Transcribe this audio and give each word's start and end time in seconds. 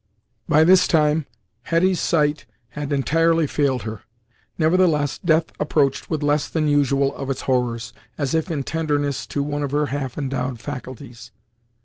By 0.49 0.63
this 0.63 0.87
time 0.87 1.27
Hetty's 1.61 1.99
sight 1.99 2.47
had 2.69 2.91
entirely 2.91 3.45
failed 3.45 3.83
her. 3.83 4.01
Nevertheless 4.57 5.19
death 5.19 5.51
approached 5.59 6.09
with 6.09 6.23
less 6.23 6.49
than 6.49 6.67
usual 6.67 7.15
of 7.15 7.29
its 7.29 7.41
horrors, 7.41 7.93
as 8.17 8.33
if 8.33 8.49
in 8.49 8.63
tenderness 8.63 9.27
to 9.27 9.43
one 9.43 9.61
of 9.61 9.69
her 9.69 9.85
half 9.93 10.17
endowed 10.17 10.59
faculties. 10.59 11.29